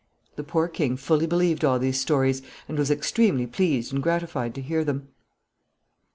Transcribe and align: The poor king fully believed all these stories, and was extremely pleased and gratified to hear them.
The 0.35 0.43
poor 0.43 0.67
king 0.67 0.97
fully 0.97 1.27
believed 1.27 1.63
all 1.63 1.77
these 1.77 1.99
stories, 1.99 2.41
and 2.67 2.75
was 2.75 2.89
extremely 2.89 3.45
pleased 3.45 3.93
and 3.93 4.01
gratified 4.01 4.55
to 4.55 4.61
hear 4.63 4.83
them. 4.83 5.09